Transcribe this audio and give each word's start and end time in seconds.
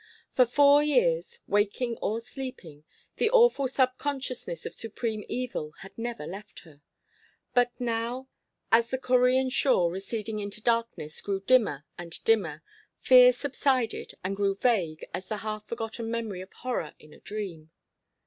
For 0.31 0.47
four 0.47 0.81
years, 0.81 1.41
waking 1.45 1.95
or 2.01 2.21
sleeping, 2.21 2.85
the 3.17 3.29
awful 3.29 3.67
subconsciousness 3.67 4.65
of 4.65 4.73
supreme 4.73 5.23
evil 5.29 5.73
had 5.81 5.95
never 5.95 6.25
left 6.25 6.61
her. 6.61 6.81
But 7.53 7.79
now, 7.79 8.27
as 8.71 8.89
the 8.89 8.97
Korean 8.97 9.51
shore, 9.51 9.91
receding 9.91 10.39
into 10.39 10.59
darkness, 10.59 11.21
grew 11.21 11.39
dimmer 11.41 11.85
and 11.99 12.13
dimmer, 12.23 12.63
fear 12.99 13.31
subsided 13.31 14.15
and 14.23 14.35
grew 14.35 14.55
vague 14.55 15.05
as 15.13 15.27
the 15.27 15.37
half 15.45 15.67
forgotten 15.67 16.09
memory 16.09 16.41
of 16.41 16.51
horror 16.51 16.95
in 16.97 17.13
a 17.13 17.19
dream. 17.19 17.69